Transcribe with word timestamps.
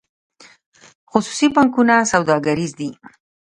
خصوصي 1.11 1.47
بانکونه 1.55 1.95
سوداګریز 2.13 2.71
دي 2.79 2.89